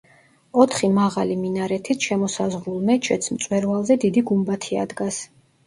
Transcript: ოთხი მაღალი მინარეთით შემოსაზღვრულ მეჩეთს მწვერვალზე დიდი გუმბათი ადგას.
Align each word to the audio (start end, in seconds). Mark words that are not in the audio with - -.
ოთხი 0.61 0.87
მაღალი 0.95 1.35
მინარეთით 1.41 2.07
შემოსაზღვრულ 2.09 2.81
მეჩეთს 2.89 3.37
მწვერვალზე 3.37 4.01
დიდი 4.07 4.27
გუმბათი 4.33 4.85
ადგას. 4.89 5.25